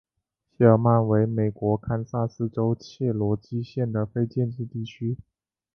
[0.57, 5.15] 谢尔曼为美国堪萨斯州切罗基县的非建制地区。